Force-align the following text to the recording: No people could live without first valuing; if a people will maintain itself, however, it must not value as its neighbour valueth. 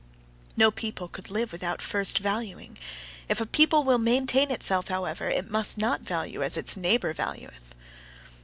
No 0.57 0.71
people 0.71 1.07
could 1.07 1.29
live 1.29 1.51
without 1.51 1.79
first 1.79 2.17
valuing; 2.17 2.79
if 3.29 3.39
a 3.39 3.45
people 3.45 3.83
will 3.83 3.99
maintain 3.99 4.49
itself, 4.49 4.87
however, 4.87 5.29
it 5.29 5.51
must 5.51 5.77
not 5.77 6.01
value 6.01 6.41
as 6.41 6.57
its 6.57 6.75
neighbour 6.75 7.13
valueth. 7.13 7.75